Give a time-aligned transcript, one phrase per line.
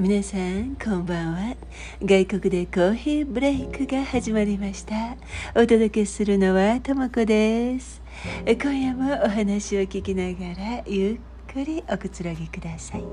[0.00, 1.56] 皆さんこんばんは。
[2.00, 5.16] 外国でコーヒーブレイクが始まりました。
[5.56, 8.00] お届けするのはともこです。
[8.46, 13.00] 今夜もお話を聞きながらゆっくりおくつろぎください。
[13.00, 13.08] 今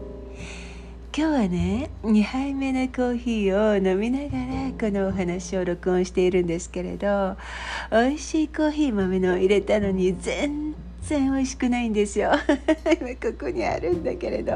[1.14, 7.36] 日はね2杯目のコーヒーを飲みながらこのお話を録音しているんですけれど
[7.90, 12.32] 美味しいコーヒー豆の入れたのに全然美味しくないんですよ。
[13.02, 14.54] 今ここにあるんだけれど。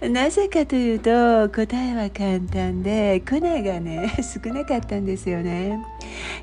[0.00, 1.10] なぜかというと
[1.50, 5.84] 答えは簡単で粉がね 少なかったんですよね。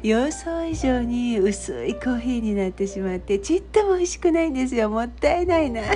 [0.03, 4.89] 予想以上に薄いコーヒーになってしまってちっとも美味しくないんですよ。
[4.89, 5.81] もったいないな。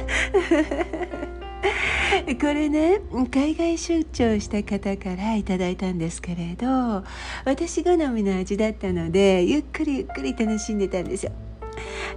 [2.39, 3.01] これね
[3.31, 7.03] 海外出張した方からいただいたんですけれど
[7.43, 11.33] 私好みの味だったのでゆっくりゆっくり楽しんでたんですよ。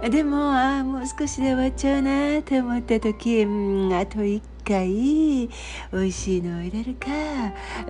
[0.09, 5.49] でもああもう少しで終わっちゃうなと思った時、うん、あと1回美
[5.91, 7.07] 味しいのを入れるか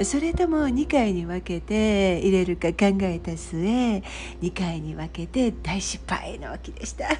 [0.03, 7.05] それとも2回に分けて入れるか考えた末2回に分けて大失敗のきでした。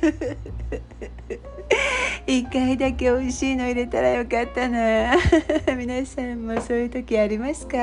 [2.26, 5.16] 1回だけ美味しいの入れたらよかったな。
[5.78, 7.78] 皆さんもそういう時ありますか？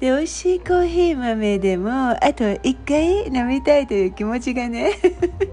[0.00, 4.92] で美味しいコーヒー豆でもあと1回飲みたいという気持ちがね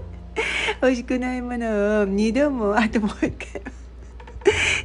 [0.82, 1.60] 美味しくないものを
[2.06, 3.62] 2度もあともう1回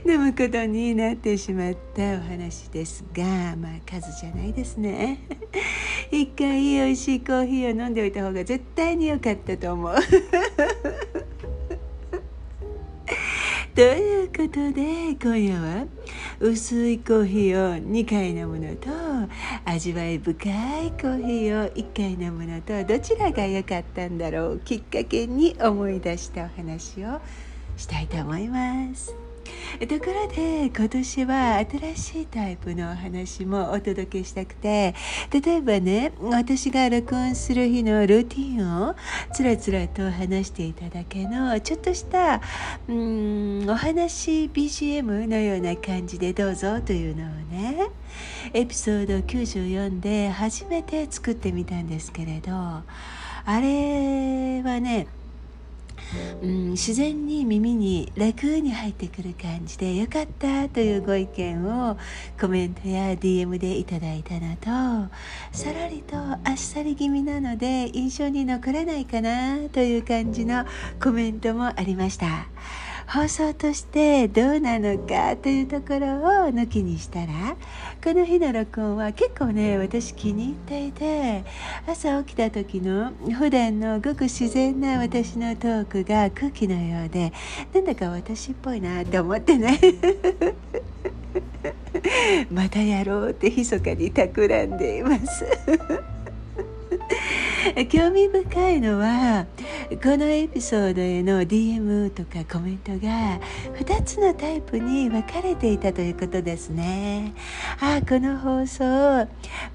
[0.05, 3.23] 飲むことになってしまったお話ですが
[3.57, 5.19] まあ数じゃないですね
[6.11, 9.95] 一回美味しいコーヒーを飲んでおいた方が絶対に良かったと思う
[13.75, 15.85] ということで今夜は
[16.39, 18.89] 薄いコーヒーを2回飲むのと
[19.65, 27.21] 味わい深いコーヒーを1回飲むのとどちらが良かったんだろうきっかけに思い出したお話を
[27.77, 29.28] したいと思います。
[29.87, 34.93] ところで今年は新しいタイプのお話もお届けしたくて
[35.31, 38.95] 例えばね私が録音する日のルーティンを
[39.33, 42.41] つらつらと話していただけのちょっとした
[42.87, 47.87] うんお話 BGM のような感じでどうぞというのをね
[48.53, 52.83] エピソード94で初めて作ってみたんですけれどあ
[53.45, 55.07] れはね
[56.41, 61.97] うん、自然に耳に楽に入ってくる感じでよかったというご意見を
[62.39, 65.13] コメントや DM でいただいたのと
[65.51, 70.65] さらりとあっさり気味なので印象に残らないかなという感じの
[71.01, 72.49] コメントもありました。
[73.09, 77.55] 放送としてどうなのかというところを抜きにしたら
[78.03, 81.43] この日の録音は結構ね私気に入っていて
[81.87, 87.33] 朝起きた時の普段のごく自然な私のトークが空気のようで
[87.73, 89.79] なんだか私っぽいなと思ってね。
[92.51, 95.43] またやろうって密かに企んでいます。
[97.89, 99.45] 興味深いのは
[100.01, 103.39] このエピソードへの DM とかコメントが
[103.77, 107.33] 2つのタイプに分かれていたということですね。
[107.79, 109.27] ああこの放送、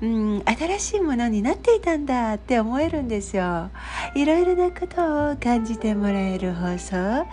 [0.02, 3.70] うん、新しいものになっていたんだって思えるんですよ。
[4.14, 7.26] いろいろなことを感じてもらえる放送。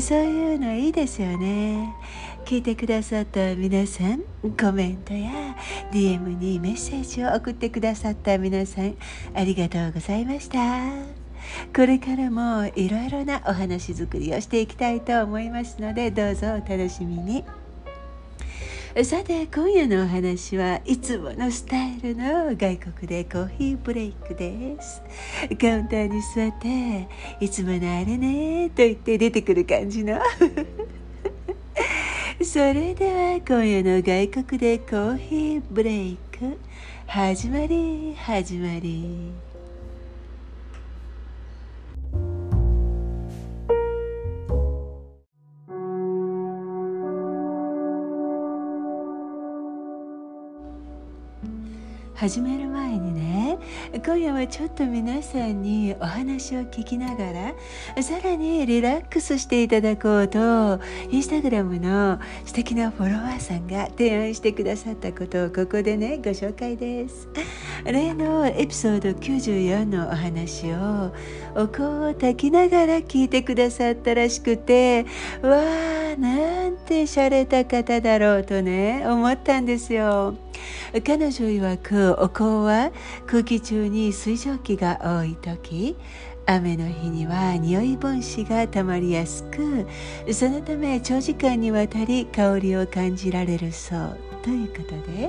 [0.00, 1.94] そういうのいいですよね。
[2.46, 4.20] 聞いてくださった皆さん
[4.56, 5.56] コメントや
[5.90, 8.94] DM にメッセージを送ってくださった皆さん
[9.34, 10.58] ありがとうございました。
[11.74, 17.44] これからもいろいろなお話作りをしていきたいと思いますのでどうぞお楽しみに。
[19.02, 25.02] さて今夜のお話はいつものスタイルの外国でコーヒーブレイクです。
[25.60, 27.08] カウンターに座って
[27.44, 30.20] いつものあれねと言って出てくる感じの。
[32.42, 36.58] それでは今夜の外国でコーヒーブレイク。
[37.06, 39.32] 始まり始まり。
[52.14, 52.65] 始める
[54.04, 60.80] 今夜はちょっと皆さんにお話を聞きながらさらにリラックスしていただこうと
[61.10, 67.28] インスタグラムの素敵なフォロワーさんが提案してくださったことをここでねご紹介です。
[67.84, 71.12] 例のエピソード94のお話を
[71.54, 75.04] お香を炊きながら聞いてくださったらしくて
[75.42, 75.56] わ
[76.14, 80.34] あなんて洒落た方だろうとね思ったんですよ。
[81.04, 82.92] 彼女曰くお香は
[83.26, 85.96] 空気中に水蒸気が多い時
[86.46, 89.86] 雨の日には匂い分子がたまりやすく
[90.32, 94.25] そのため長時間にわたり香りを感じられるそう。
[94.46, 95.28] ということで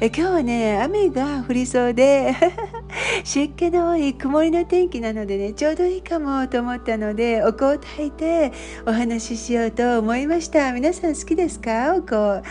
[0.00, 2.34] え今日はね雨が降りそうで
[3.22, 8.50] 湿気の多い曇りの天気なのでねちょうどいいかもと思ったのでお香を炊いて
[8.84, 10.72] お話ししようと思いました。
[10.72, 11.94] 皆さん好きですか？
[11.96, 12.42] お香。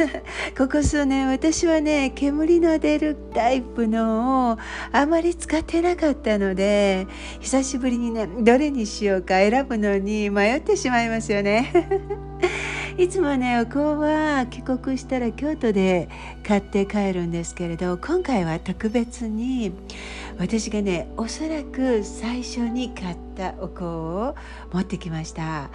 [0.56, 4.58] ここ数年私はね煙の出るタイプのを
[4.92, 7.06] あまり使ってなかったので
[7.40, 12.29] 久しぶりにねどれにしようか選ぶのに迷ってしまいますよね。
[13.00, 16.10] いつもねお香は帰国したら京都で
[16.46, 19.72] 買って帰るんですけれど今回は特別に
[20.38, 24.36] 私がねおそらく最初に買ったお香を
[24.74, 25.70] 持ってきました。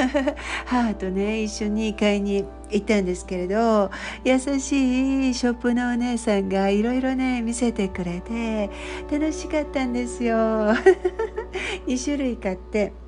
[0.66, 3.90] 母とね一緒に買いに行ったんですけれど
[4.22, 8.68] 優しいショップのお姉さんがいろいろね見せてくれて
[9.10, 10.36] 楽しかったんですよ。
[11.88, 13.07] 2種類買って。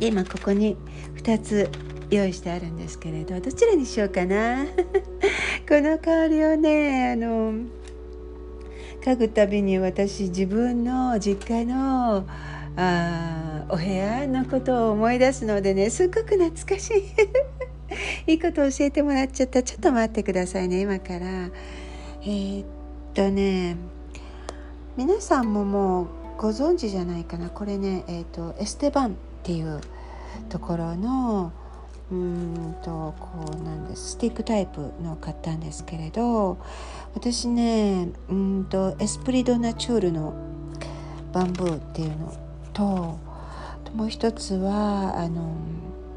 [0.00, 0.76] 今ここに
[1.16, 1.68] 2つ
[2.10, 4.64] 用意してあるんですけれどどちらにしようかな？
[5.68, 7.52] この香りをねあの
[9.02, 12.26] 嗅ぐたびに私自分の実家の
[12.76, 17.02] あお部屋のことを思い出すのでねすっごく懐かしい。
[18.30, 19.62] いいこと教えてもらっちゃった。
[19.62, 21.50] ちょっと待ってくださいね今から。
[22.22, 22.66] えー、っ
[23.14, 23.76] とね
[24.96, 26.06] 皆さんももう
[26.38, 27.50] ご存知じゃないかな。
[27.50, 29.16] これねえー、っとエステバン。
[29.48, 29.80] っていう
[30.50, 31.52] ところの
[32.12, 33.28] うんとこ
[33.58, 34.10] うなんです。
[34.10, 36.58] スティックタイプのを買ったんですけれど
[37.14, 40.34] 私ねうんとエスプリ・ド・ナチュールの
[41.32, 42.34] バンブーっていうの
[42.74, 43.18] と
[43.94, 45.56] もう一つはあの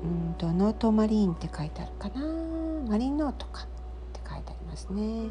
[0.04, 2.25] うんとノートマリーンって書いてあるかな。
[2.89, 3.66] マリンノートかっ
[4.12, 5.30] て書いてありますね。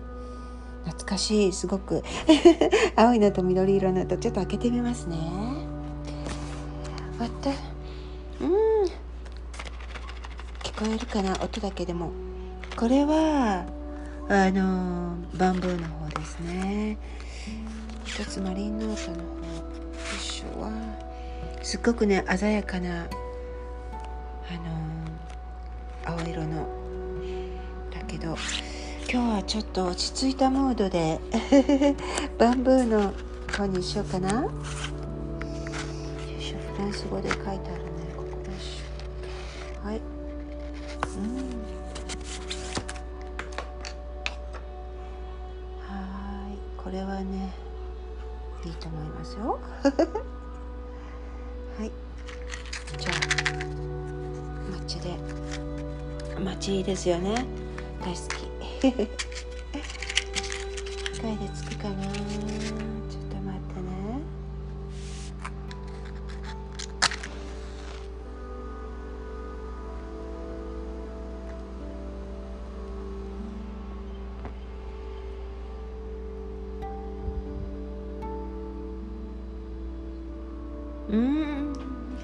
[0.85, 1.53] 懐かしい。
[1.53, 2.03] すごく。
[2.97, 5.19] 青いのと緑色のとちょっと開けてみますね。
[7.19, 7.80] わった。
[8.41, 8.91] うん。
[10.81, 11.35] こえるかな？
[11.43, 12.11] 音だけでも。
[12.75, 13.67] これは
[14.31, 16.97] あのバンブーの方ですね。
[18.07, 19.23] 一つマリンノートの方
[20.17, 20.71] 一緒は
[21.63, 23.07] すっごくね鮮やかなあ
[26.07, 26.67] の青色の。
[27.91, 28.35] だけど
[29.13, 31.21] 今日はちょっと落ち着いたモードで
[32.39, 33.13] バンブーの
[33.53, 34.49] 方にしようかな。
[34.49, 34.49] フ
[36.79, 37.80] ランス語で書いてある
[47.21, 47.53] はね
[48.65, 49.59] いいと思いますよ。
[51.79, 51.91] はい。
[52.99, 53.15] じゃあ
[54.73, 55.17] 抹で
[56.41, 57.47] 抹いいですよね。
[58.03, 59.30] 大好き。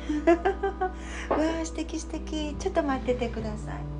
[1.28, 2.54] わあ素敵素敵。
[2.58, 3.96] ちょっと待っててください。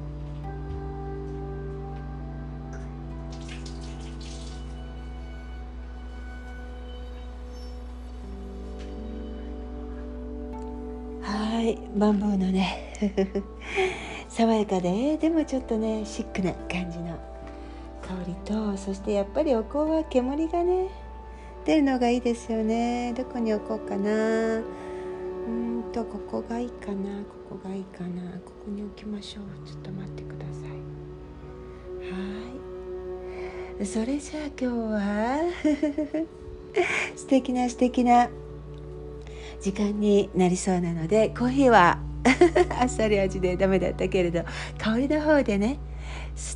[11.22, 12.92] はいバンブーのね
[14.28, 17.16] 爽やかででもちょっとねシックな感じの
[18.02, 20.88] 香りとそしてやっぱりお香は煙がね
[21.64, 23.12] 出るのがいいですよね。
[23.14, 24.62] どこに置こうかな。
[25.96, 29.66] とここがいいかなここがいいかなここに置きましょう。
[29.66, 30.70] ちょっと待ってください。
[32.12, 33.86] はい。
[33.86, 35.38] それじゃあ今日は
[37.16, 38.28] 素敵な素敵な
[39.62, 41.98] 時間になりそうなのでコーヒーは
[42.78, 44.42] あっさり味でダメだったけれど
[44.76, 45.78] 香りの方でね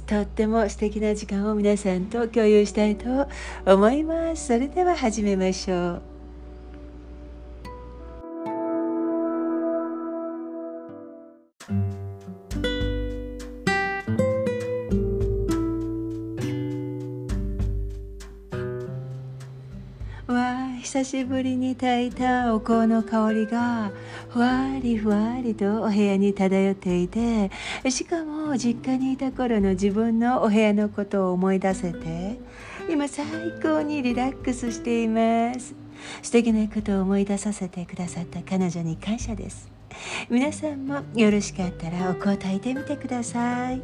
[0.06, 3.26] とっても素敵な時間を皆さんと共有したいと
[3.64, 4.48] 思います。
[4.48, 6.19] それでは始めましょう。
[21.10, 23.90] しぶりに炊いたお香の香りが
[24.28, 27.50] ふわりふわりとお部屋に漂っていて
[27.90, 32.38] しかも実家にいた頃の自分のお部屋のことを思い出せて
[32.88, 33.26] 今最
[33.60, 35.74] 高にリラックスしています。
[36.22, 39.79] 素敵なことを思い出させてくださった彼女に感謝です。
[40.28, 43.82] 皆さんもよろしかったらお香を炊いてみてください。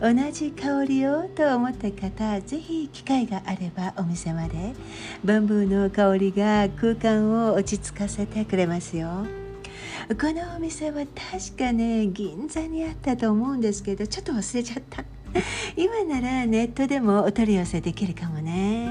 [0.00, 4.74] 同じ香りをと思った方ぜひ機会があればお店まで。
[5.24, 9.26] バンブーの香りが空間を落ち着かせてくれますよ。
[10.08, 15.04] このお店は確かね銀座にあったと思うんですけどちょっと忘れちゃった。
[15.76, 18.83] 今ならネットでもお取り寄せできるかもね。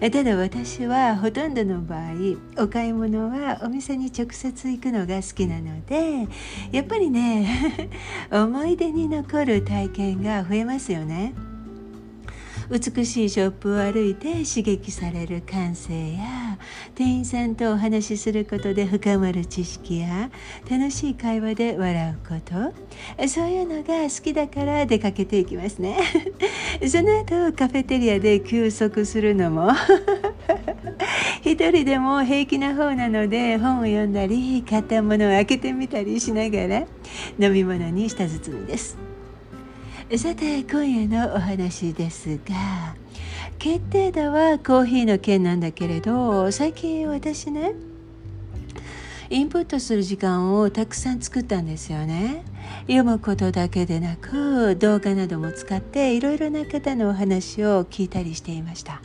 [0.00, 6.28] ただ私はほとんどの場合お買い物はお店に直接行くのが好きなので
[6.72, 7.90] やっぱりね
[8.30, 11.53] 思い出に残る体験が増えますよね。
[12.70, 16.58] 美しいショップを歩いて刺激される感性や
[16.94, 20.30] 店員さんとお話しすることで深まる知識や
[20.70, 23.28] 楽しい会話で笑うこと。
[23.28, 25.98] そういうのが好きだから出かけていきますね。
[26.86, 29.70] その後カフェテリアで休息するのも。
[31.42, 36.86] 一人でも平気な方なので本を読んだり買ったものを開けてみたりしながら
[37.38, 39.13] 飲み物に舌包みです。
[40.12, 42.94] さて今夜のお話ですが
[43.58, 47.72] 決定打はコーヒーの件なんだけれど最近私ね
[49.30, 52.44] インプットする時間をたくさん作ったんですよね。
[52.82, 59.00] 読むことだけでなく動画なども使っていろいろな方のお話を聞いたりしていました。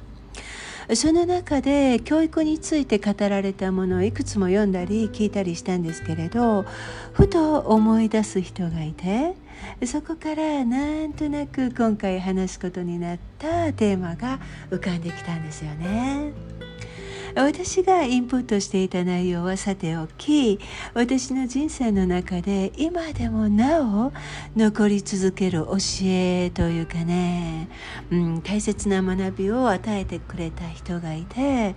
[0.95, 6.65] その中で教育について語られたものをいくつも読んだり聞いたりしたんですけれど
[7.13, 9.35] ふと思い出す人がいて
[9.85, 14.39] そこからなんとなく今回話すことになったテーマが
[14.69, 16.58] 浮かんできたんですよね。
[17.35, 20.59] 私がインプットしていた内容はさておき
[20.93, 24.11] 私の人生の中で今でもなお
[24.55, 27.69] 残り続ける教えというかね、
[28.11, 31.75] うん、大切な学びを与えてくれた人がいて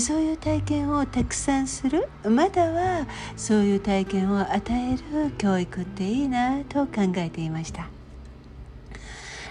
[0.00, 3.06] そういう体験をたくさんするまたは
[3.36, 7.93] そういう体験を与える教育っていいなと考えていました。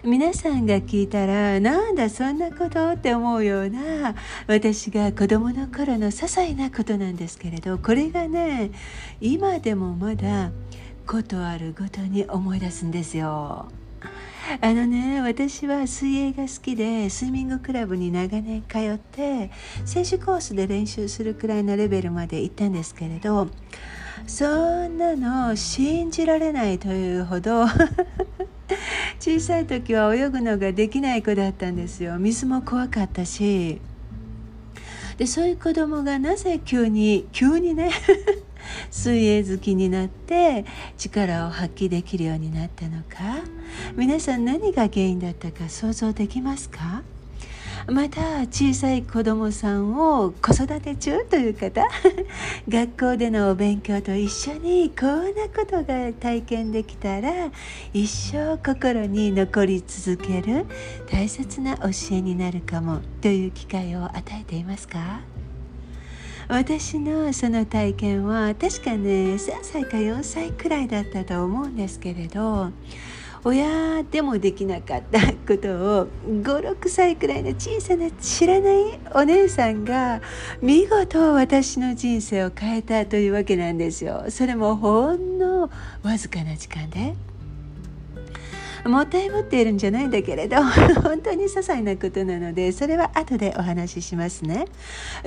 [0.05, 4.15] 皆さんが聞いたらなんだそんなことって思うような
[4.47, 8.71] 私が子供の頃の些細なことなんですけれどこれがね
[9.21, 10.51] 今でもまだ
[11.07, 13.69] ことあるごとに思い出すんですよ。
[14.59, 19.51] あのね私は水泳が好きでスイミングクラブに長年通って
[19.85, 23.47] 選手コースで練習するくらいのレベルまで行ったんですけれど
[24.27, 24.45] そ
[24.89, 27.65] んなの信じられないというほど
[29.23, 32.19] 小さい時は泳ぐのができない子だったんですよ。
[32.19, 33.79] 水も怖かったし。
[35.17, 37.89] でそういう子供がなぜ急に急にね
[38.91, 40.65] 水泳好きになって
[40.97, 43.39] 力を発揮できるようになったのか。
[43.95, 47.01] 皆さん何が原因だったか想像できますか？
[47.87, 51.85] また小さい子どもさんを子育て中という方
[52.69, 57.51] 学校でのお勉強と一緒にこんなことが体験できたら
[57.93, 60.65] 一生心に残り続ける
[61.11, 65.21] 大切な教えになるかもという機会を与えていますか？
[66.47, 72.71] 私のその体験は確かね3歳か4歳くらいだったと思うんですけれど
[73.45, 80.21] 親でもできなかったことを56歳くらいの小さな知らないお姉さんが
[80.61, 84.25] 見事私の人生を変えたというわけなんですよ。
[84.29, 85.69] それもほんの
[86.03, 87.15] わずかな時間で。
[88.85, 90.57] もったいぶっているんじゃないんだけれど
[91.01, 94.65] 本当に些細なことなのでそれは後でお話ししますね。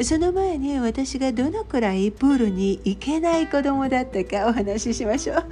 [0.02, 5.44] その前に私がどのくらいプールに行けない子供だったかお話ししましょう。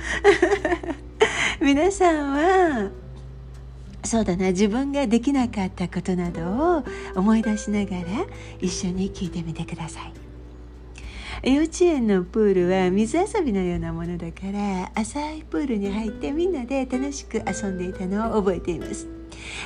[1.65, 2.91] 皆さんは
[4.05, 6.43] そうだな自分ができなかったことなど
[6.77, 6.85] を
[7.15, 8.03] 思い出しながら
[8.61, 10.24] 一緒に聞いてみてください。
[11.47, 19.07] 幼稚園のプールは水遊びのようなものだから浅いプールに入ってみんなで楽しく遊んでいたのを覚えています。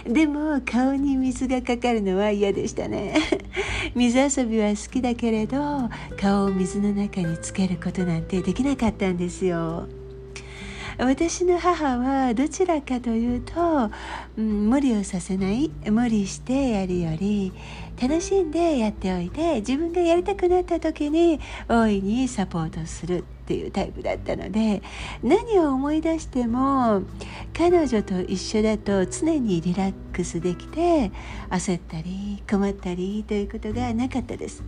[0.04, 3.14] でも顔に水がかかるのは嫌でしたね。
[3.94, 5.88] 水遊びは好きだけれど
[6.20, 9.86] 顔を水の中につけることなんてできなかったんですよ。
[10.98, 13.88] 私の母はどちらかというと、
[14.36, 17.52] うん、無理をさせない無理してやるより
[18.00, 24.82] 楽しんでやっておいて自分がやりたくなった時に大いにサポートするっていうタイプだったので
[25.22, 27.02] 何を思い出しても
[27.56, 31.10] 彼女と一緒だと常にリラックスできて
[31.50, 34.62] 焦ったり困ったりということがなかったです。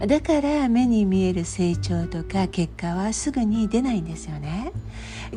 [0.00, 4.72] だから目に見える成長とか結果はすぐに出ないんですよね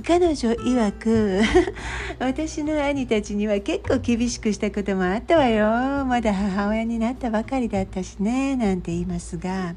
[0.03, 1.41] 彼女曰く
[2.19, 6.05] 私の兄たちには結構厳しくしたこともあったわよ。
[6.05, 9.75] まだ母親になったばかりだったしねなんて言いますが。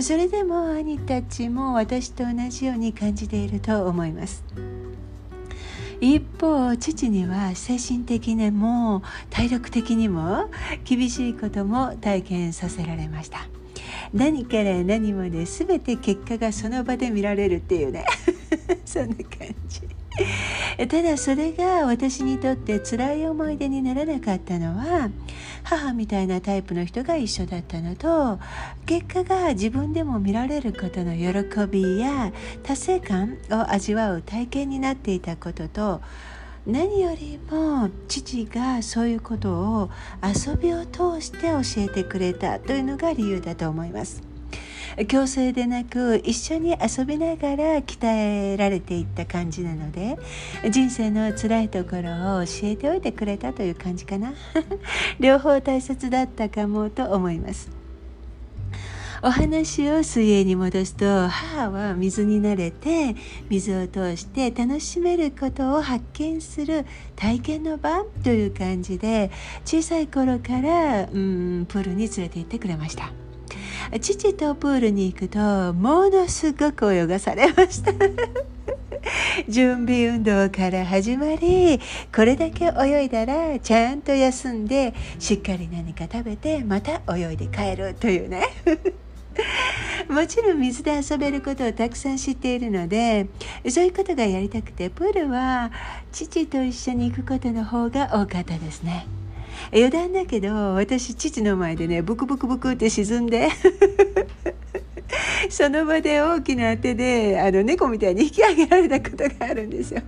[0.00, 4.42] それでも兄たちも私と同じように感じていると思います。
[6.00, 10.50] 一方父には精神的にも体力的にも
[10.84, 13.46] 厳しいことも体験させられました。
[14.12, 18.04] 何から何まで全て結果がその場で見られるっていうね。
[18.84, 19.82] そんな感じ
[20.88, 25.10] ただそれが私にとって辛い思い出にならなかったのは
[25.64, 28.38] 母みたいなタイプの人が一緒だったのと
[28.86, 32.32] 結果が自分でも見られることの喜びや
[32.62, 36.00] 達成感を味わう体験になっていたことと
[36.66, 39.90] 何よりも父がそういうことを
[40.22, 44.33] 遊びを通して教えてくれたというのが理由だと思います。
[45.08, 50.18] 強制でなく一緒に遊びながら鍛えられていった感じなので
[50.70, 54.34] 人生の辛いところを教えておいてくれたという感じかな。
[55.18, 57.84] 両方大切だったかもと思います。
[59.22, 63.16] お話を水泳に戻すと母は水に慣れて
[63.48, 66.84] 水を通して楽しめることを発見する
[67.16, 69.30] 体験の場という感じで
[69.64, 73.23] 小さい頃からうんプールに連れて行ってくれました。
[74.00, 75.38] 父とプールに行くと
[75.74, 77.92] ものすごく泳がされました。
[79.48, 81.80] 準備運動から始まり
[82.14, 88.42] これだけ泳いだらちゃんと休んでしっかり何か食べてまた泳いで帰るというね。
[90.08, 93.26] もちろん水で遊べることをたくさん知っているので
[93.68, 95.72] そういうことがやりたくてプールは
[96.12, 99.06] 父と一緒に行くことの方が多かったですね。
[99.72, 103.48] 余談だけど私父の前でねブクブクブクって沈んで
[105.48, 110.02] その場で大きな手であの猫みたいに引き上げられたことがあるんですよ。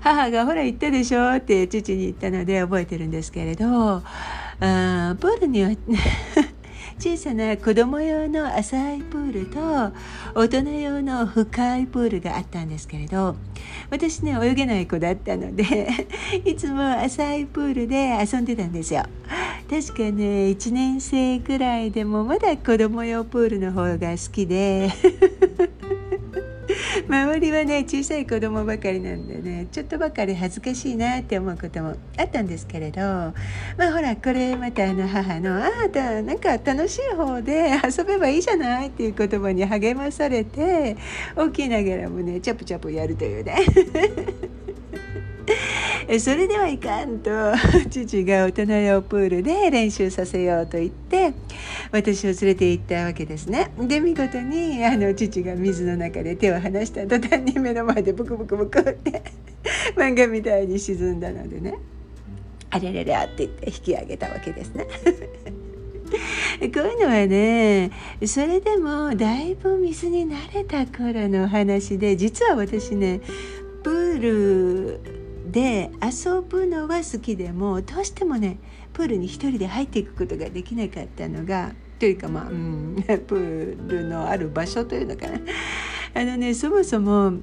[0.00, 4.02] 母が「ほら言ったでしょ」って父に言ったので覚えてるんですけれど
[4.60, 5.70] あプールには
[6.98, 9.92] 小さな子供用の浅いプールと
[10.34, 13.36] 大人用の深いプールがあったんですけれど
[13.90, 15.88] 私ね泳げない子だったので
[16.44, 19.04] いつも浅いプールで遊んでたんですよ。
[19.68, 24.90] 確かね1年生くらいでもまだ子供用プールの方が好きで。
[27.08, 33.34] 周りはね小さい子供ばかりなんでねちょっとばかり恥ずかしいなって思うこともあったんですけれどま
[33.88, 40.96] あほらこれまたあの母の「ああだなんか楽しい方で遊べばいいじゃない」っていう言葉に励まされて
[41.36, 43.56] 大きいながらもねチャプチャプやるというね。
[46.20, 47.30] それではいかんと
[47.90, 51.32] 父が大人用プールで練習させようと言って
[51.90, 53.72] 私を連れて行ったわけですね。
[53.80, 59.22] で見事にあの父が水の中で手を離した途端に目の前でブクブクブクって
[59.96, 61.74] 漫画みたいに沈んだのでね。
[62.70, 64.86] あれれれって言って引き上げたわけですね。
[66.60, 67.90] こういうのはね
[68.24, 73.20] それでもだいぶ水に慣れた頃の話で実は私ね
[73.82, 75.15] プール
[75.50, 78.58] で遊ぶのは好きでもどうしてもね
[78.92, 85.40] プールに一人で入っていくことができなかったのがというかまあ、うん、 プールのある場所というのかな。
[86.14, 87.34] あのねそもそも、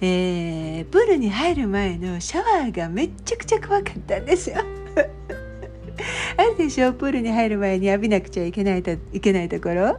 [0.00, 4.56] えー、プールに入る前のシャワーがめっちゃくちゃ怖かったんですよ。
[6.36, 6.92] あるでしょ？
[6.92, 9.98] プールに入る前に浴びなくちゃいけないといけないところ。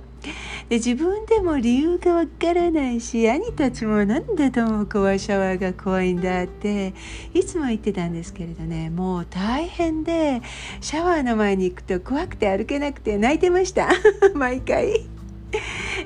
[0.69, 6.93] で自分でも理由がわからないし兄たちもなんでとも子はシャワーが怖いんだって
[7.33, 10.41] いつも言ってたんですけれどねもう大変で
[10.81, 13.89] シャワーの前に行くと怖くて歩けなくて泣いてました
[14.35, 15.07] 毎回。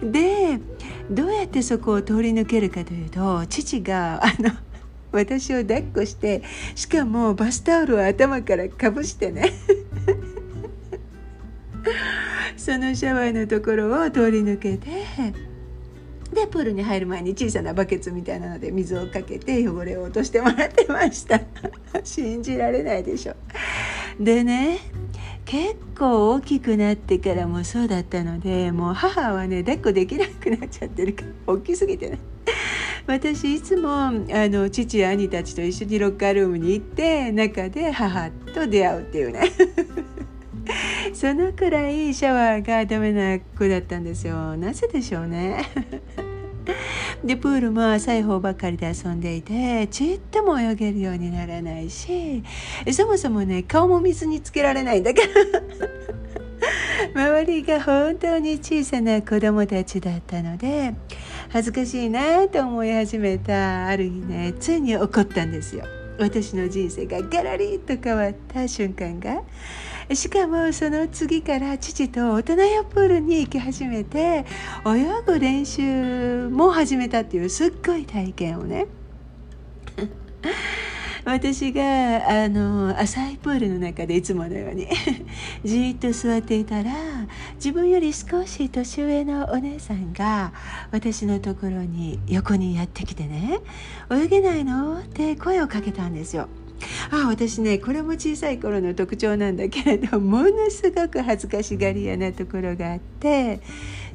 [0.03, 0.59] で
[1.09, 4.51] どうやってそこを通り抜けるかというと父があの
[5.11, 6.43] 私を抱っこして
[6.75, 9.51] しかもバスタオルを頭からかぶしてね
[12.57, 14.87] そのシャワーのところを通り抜けて
[16.33, 21.41] でプールに入る前に小さなバケツみたいなので水をかけて汚れを落としてもらってました。
[22.03, 23.35] 信じられないでしょ。
[24.19, 24.79] でね
[25.45, 32.19] 結構大きくなってからもそうだったのでもう母はね抱っこできなくなっちゃってるから大きすぎてね。
[33.07, 39.41] 私いつもあの父や兄たちと一緒にロッカールームに行って中で母と出会うっていうね。
[41.13, 44.55] そのくらいシャワーがダメな子だったんですよ。
[44.57, 45.65] なぜでしょうね。
[47.23, 52.43] でプールも浅い方ばかりで遊んでいてちっとも泳げるようにならないし
[52.91, 55.27] そもそもね顔も水につけられないんだから。
[57.13, 60.93] 周りが本当に小さな子供たちだったので
[61.49, 65.83] 恥ずかしいなと思い始めたある日ねついに起こったんですよ。
[66.19, 69.41] 私の人生がガラリと変わった瞬間が。
[70.13, 74.45] しかもその次から父と大人用プールに行き始めて
[74.85, 78.87] 泳ぐ練習も始めたっていうすっごい体験をね
[81.23, 84.87] 私があの浅いプールの中でいつものように
[85.63, 86.91] じっと座っていたら
[87.55, 90.51] 自分より少し年上のお姉さんが
[90.91, 93.59] 私のところに横にやってきてね
[94.11, 96.49] 「泳げないの?」って声をかけたんですよ。
[97.11, 103.61] あ私ねこれも小さい頃の特徴なんだけれどものすごく恥ずかしがり屋なところがあって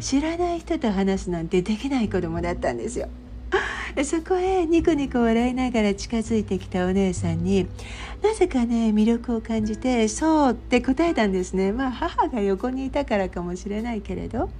[0.00, 3.08] 知らない人と話すなんてできない子供だったんですよ。
[4.04, 7.66] そこへニコニコ笑いながら近づいてきたお姉さんに
[8.22, 14.50] なぜかね魅力を感じて「そう」って答えたんですねまあ母が横にいたからかもしれないけれど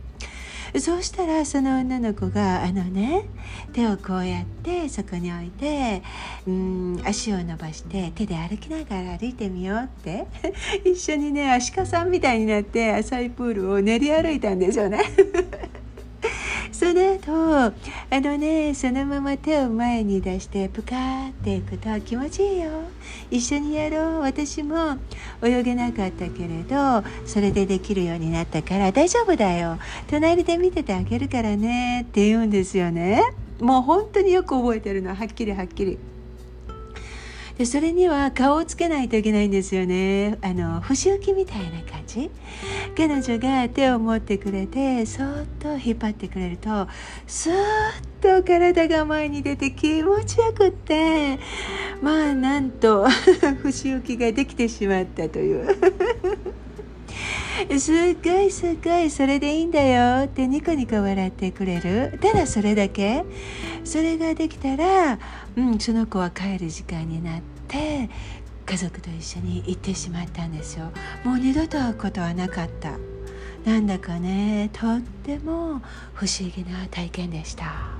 [0.80, 3.24] そうしたらその女の子があのね
[3.72, 6.02] 手をこうやってそこに置いて
[6.46, 10.26] うん足を伸ばして手で歩きながら歩いてみようって
[10.84, 15.00] 一緒にねアシカさんみたいになって浅いプールを練り歩いたんですよね。
[16.78, 17.32] その後
[17.64, 17.72] あ
[18.20, 22.70] のねそのまま手を前に出してプカーっていくと気持ちいいよ。
[23.30, 24.20] 一緒にやろう。
[24.20, 24.98] 私も
[25.42, 29.78] 泳げなかったけれどそれでできるようになったから大丈夫だよ。
[30.06, 33.22] 隣で見ててあげるからねって言うんですよね。
[33.58, 35.14] もう本当によく覚えてるの。
[35.14, 35.98] はっきりはっきり。
[37.58, 40.38] でそれには顔をつけないといけないんですよね。
[40.42, 42.30] あの節浮きみたいな感じ。
[42.96, 46.86] 彼女が手を持ってくれてそっと引っ張ってくれると
[47.26, 51.38] スーッと体が前に出て気持ちよくって
[52.02, 53.06] まあなんと
[53.62, 55.66] 節浮きができてしまったという。
[57.78, 60.24] すっごいすっごいそれでいいんだよ。
[60.26, 62.18] ってニコニコ笑ってくれる？
[62.20, 63.24] ただそれだけ？
[63.84, 65.18] それができたら、
[65.56, 68.10] うん、その子は帰る時間になって
[68.66, 70.90] 家族と一緒に行ってしまったんですよ。
[71.24, 72.92] もう二度と会うことはなかった。
[73.64, 75.80] なんだかねとっても
[76.14, 77.90] 不思議な体験でした。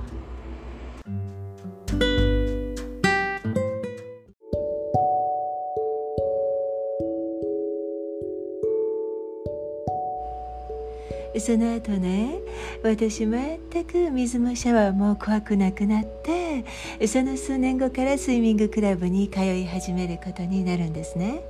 [11.39, 12.39] その後ね
[12.83, 16.65] 私全く水もシャワーも怖くなくなって
[17.07, 21.41] その数年後からスイミングクラブに通い始めることになるんですね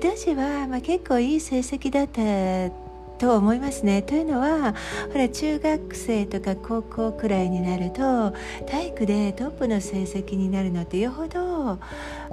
[0.00, 2.86] 当時は、まあ、結構いい成績だった
[3.18, 4.02] と思いますね。
[4.02, 4.74] というのは
[5.12, 8.34] ほら中学生とか高校くらいになると
[8.66, 11.78] 体育でトップの成績になるのってよほど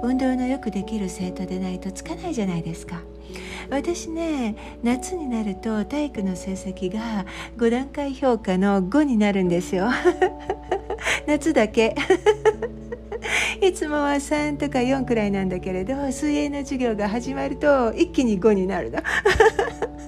[0.02, 3.00] 運動のよくできる生徒でないとつかないじゃないですか。
[3.70, 7.24] 私ね夏になると体育の成績が
[7.56, 9.88] 5段階評価の5になるんですよ。
[11.26, 11.94] 夏だけ。
[13.62, 19.00] いつもは3とか4くらいなんだけれど水泳の授業が始まると一気に5になるの。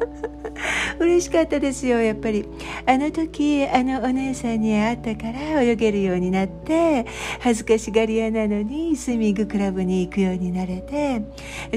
[0.98, 2.44] 嬉しかったですよやっぱり
[2.86, 7.06] あの時あのお姉さんに会ったから泳げるようになって
[7.40, 11.22] 恥ずかしがり屋なのにスイミングクラブに行くようになれて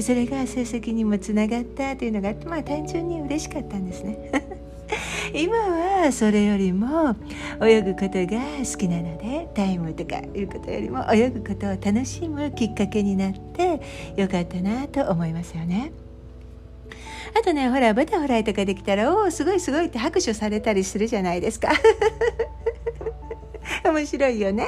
[0.00, 4.18] それが成績にもつながったというのがまあ単純に嬉しかったんですね
[5.34, 7.14] 今はそれよりも
[7.62, 13.80] 泳ぐことが好きなのでタイムとかいうことよりも泳ぐことを楽しむきっかけになって
[14.16, 15.92] よかったなと思いますよね。
[17.38, 21.70] あとねほらバタフライとかできたら「おおすごいすごい」って拍手されたりするじゃないですか。
[23.84, 24.66] 面白いよね。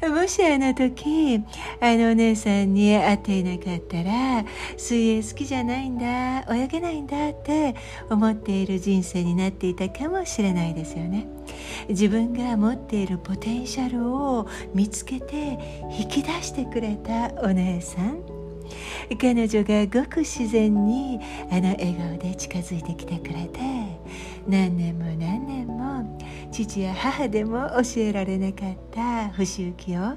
[0.08, 1.42] もしあの時
[1.80, 4.44] あのお姉さんに会っていなかったら
[4.76, 7.74] 水泳好きじゃないんだ泳げないんだって
[8.08, 11.26] 思っている人生になっていたかもしれないですよね。
[11.88, 15.58] 自分が持っているポテンシャルを見つけて
[15.98, 18.39] 引き出してくれたお姉さん。
[19.16, 21.18] 彼女がごく自然に
[21.50, 23.60] あの笑顔で近づいてきてくれて
[24.46, 26.18] 何年も何年も
[26.50, 30.16] 父や母でも教えられなかった不思議を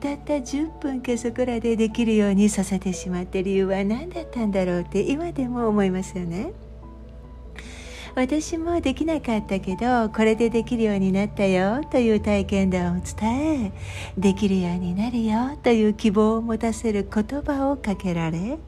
[0.00, 6.52] たった10分かそこらでできるようにさせてしまった理由は何だったんだろうって今でも思いますよね。
[8.14, 13.72] 私もできなかったけどこれでできるようになったよという体験談を伝え
[14.18, 18.58] できるようになるよという希望を持たせる言葉をかけられ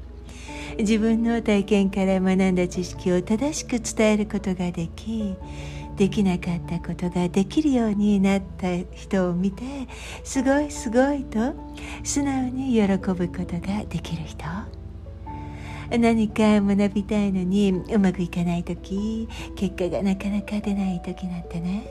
[0.79, 5.37] 自分の体験から学んだ知識を正しく伝えることができ
[5.97, 9.63] できなかったことができるようになった人を見て
[10.25, 11.55] すごいすごいと
[12.03, 14.84] 素直に喜ぶことができる人。
[15.99, 21.87] 何か学びたいのにうまくいかない時結果がなかなか出ない時なんてね。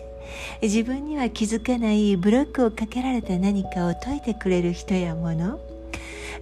[0.61, 5.59] 自分には気づかないブロックをかけられた何かを解いてくれる人やもの。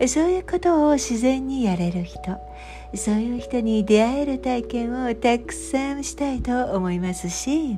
[0.07, 2.39] そういうことを自然にやれる人。
[2.93, 7.77] そういう人に出会える体験をたくさんしたいと思いますし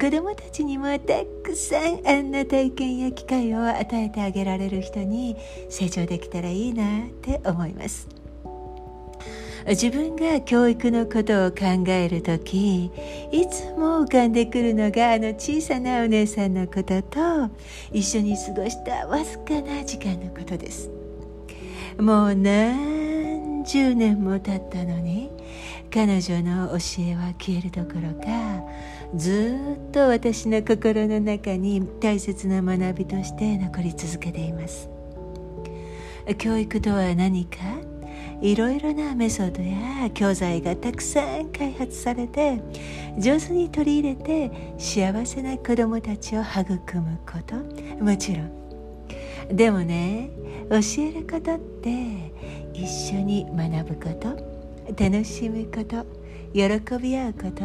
[0.00, 5.36] 子どもたちにもたくさんあんな体験や機会を与えてあげられる人に
[5.68, 8.21] 成長できたらいいなって思います。
[9.66, 12.90] 自分が教育のことを考える時
[13.30, 17.50] いつも浮かんでくるのがあの小さなお姉さんのことと
[17.92, 20.90] 一緒に過ごしたわずかな時間のことです。
[21.98, 25.30] もう何十年も経ったのに
[25.92, 28.64] 彼女の教えは消えるどころか
[29.14, 29.56] ず
[29.88, 34.88] っと私の心の中に大切な学びとして残り続けています。
[36.38, 37.91] 教育とは何か？
[38.42, 42.60] いろいろなメソッドや教材がたくさん開発されて
[43.16, 47.54] 上手に取り入れて幸せな子どもたちを育むこと。
[48.02, 48.50] もちろん。
[49.48, 50.30] でもね
[50.68, 52.32] 教えることって
[52.74, 54.36] 一緒に学ぶこと。
[54.98, 56.04] 楽しむこと。
[56.52, 57.62] 喜び合うこと。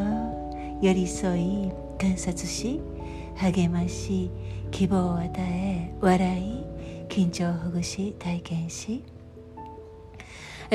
[0.79, 2.79] 寄り添い観察し
[3.35, 4.29] 励まし
[4.69, 6.65] 希望を与え笑い
[7.09, 9.16] 緊張をほぐし体験し。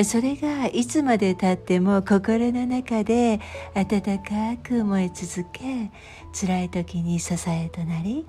[0.05, 3.41] それがいつまでたっても心の中で
[3.75, 5.91] 温かく燃え続け
[6.33, 8.27] 辛い時に支えとなり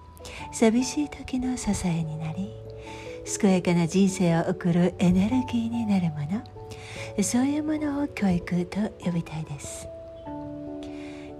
[0.52, 2.52] 寂しい時の支えになり
[3.40, 6.44] 健やかな人生を送るエネルギーになるもの。
[7.22, 9.93] そういうものを教育と呼びたいです。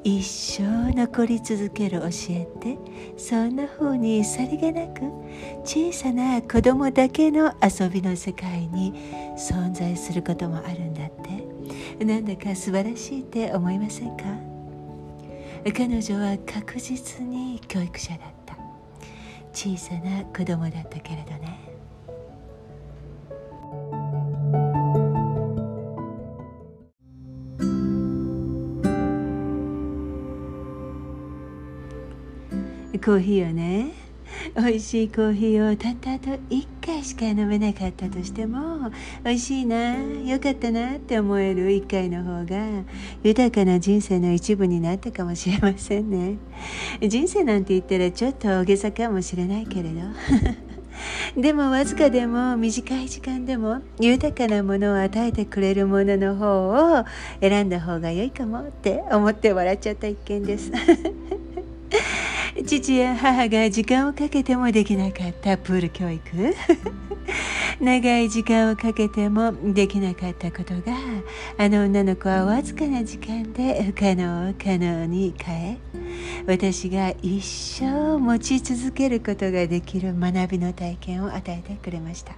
[0.06, 2.78] 一生残り続ける教えって
[3.18, 5.02] そんな風にさりげなく
[5.64, 8.94] 小さな子供だけの遊びの世界に
[9.38, 11.12] 存在することもあるんだっ
[11.98, 12.04] て。
[12.04, 14.24] なんだか素晴らしいって思いませんか？
[15.74, 18.58] 彼女は確実に教育者だった。
[19.54, 21.53] 小さな子供だったけれどね。
[33.04, 33.92] コーヒーをね
[34.56, 38.92] 美味しいコーヒーをたったあと1回しか飲めなかったとしても
[39.26, 42.84] 美味しいなよかったなって思える1回の方が
[43.22, 46.38] 豊かな人生の一部になったかもしれませんね。
[47.02, 50.00] 人生なんて言ったらちょっと大げさかもしれないけれど。
[51.36, 57.04] でもわずかでも短い時間でも豊かなものを与えてくれるものの方を
[57.42, 60.72] 選んだ方が良いかもって思って笑っちゃった一件です。
[62.66, 66.24] 父や母が時間をかけてもできなかったプール教育。
[67.82, 70.96] 長い時間をかけてもできなかったことが
[71.58, 75.78] あの女の子はわずかな時間で不可能を可能に変え
[76.46, 82.34] 私が一生持ち続けることができる学びの体験を与えてくれました。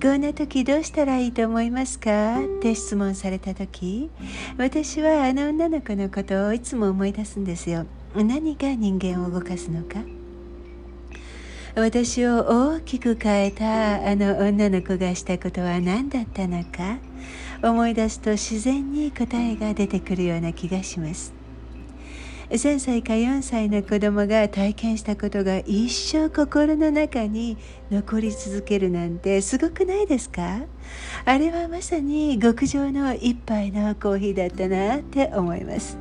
[0.00, 2.40] こんな時どうしたらいいと思いますか？
[2.40, 4.10] って質問された時
[4.56, 7.86] 私はあの女の子のことをいつも思い出すんですよ。
[8.14, 10.00] 何が人間を動かすのか？
[11.74, 16.98] 私を大きく変えたあの女の子がしたことは何だったのか？
[17.62, 21.32] 思い出すと自然に答えが出てくるような気がします。
[22.50, 27.56] 3歳か4歳の子供が体験したことが一生心の中に
[27.90, 30.60] 残り続けるなんてすごくないですか？
[31.24, 35.96] あれはまさに極上の一杯のコーヒーだったなって思います。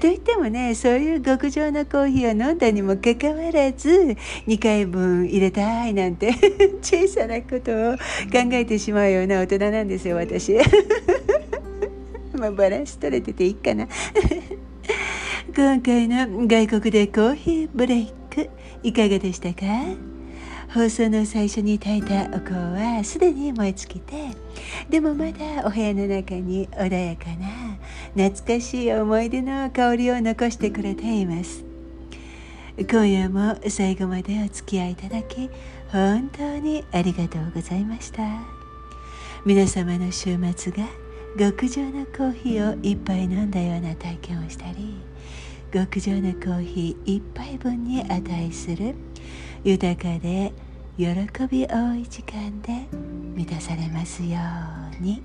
[0.00, 4.16] といってもねそういう極上なコーヒーを飲んだにもかかわらず
[4.46, 6.32] 2回分入れたいなんて
[6.82, 10.54] 小さなことを考えてしまうような大人なんですよ私。
[12.34, 13.88] まあバランス取れてていいかな。
[15.56, 18.50] 今回の外国でコーヒーブレイク
[18.82, 20.15] いかがでしたか？
[20.76, 24.28] 放送の最初に炊いたお香はすでに燃え尽きて
[24.90, 27.78] でもまだお部屋の中に穏やかな
[28.28, 31.64] 懐かしい思い出の香りを残してくれています。
[32.76, 35.48] 今夜も最後までお付き合いいただき
[35.88, 38.22] 本当にありがとうございました。
[39.46, 40.86] 皆様の週末が
[41.38, 44.94] 極上のコーヒーを一杯飲んだような体験をしたり
[45.72, 48.94] 極上のコーヒー一杯分に値する
[49.64, 50.52] 豊かで
[50.98, 51.04] 喜
[51.50, 52.86] び多い時間で
[53.34, 54.38] 満たされますよ
[54.98, 55.22] うに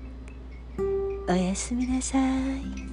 [1.26, 2.91] おやすみなさい。